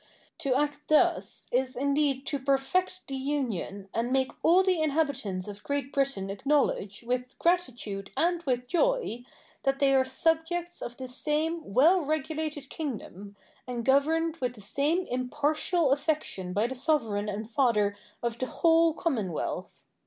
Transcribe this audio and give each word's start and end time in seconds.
To 0.39 0.55
act 0.55 0.87
thus 0.87 1.45
is 1.51 1.75
indeed 1.75 2.25
to 2.25 2.39
perfect 2.39 3.01
the 3.07 3.13
union 3.15 3.87
and 3.93 4.11
make 4.11 4.31
all 4.41 4.63
the 4.63 4.81
inhabitants 4.81 5.47
of 5.47 5.61
Great 5.61 5.93
Britain 5.93 6.31
acknowledge, 6.31 7.03
with 7.05 7.37
gratitude 7.37 8.09
and 8.17 8.41
with 8.41 8.65
joy, 8.65 9.23
that 9.61 9.77
they 9.77 9.93
are 9.93 10.03
subjects 10.03 10.81
of 10.81 10.97
the 10.97 11.07
same 11.07 11.75
well 11.75 12.01
regulated 12.01 12.67
kingdom, 12.67 13.35
and 13.67 13.85
governed 13.85 14.37
with 14.37 14.55
the 14.55 14.59
same 14.61 15.05
impartial 15.05 15.91
affection 15.91 16.51
by 16.51 16.65
the 16.65 16.73
sovereign 16.73 17.29
and 17.29 17.47
father 17.51 17.95
of 18.23 18.39
the 18.39 18.47
whole 18.47 18.95
commonwealth. 18.95 19.85